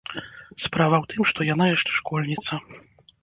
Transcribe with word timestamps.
Справа 0.63 0.95
ў 1.03 1.05
тым, 1.11 1.21
што 1.31 1.45
яна 1.53 1.67
яшчэ 1.75 1.91
школьніца. 1.99 2.61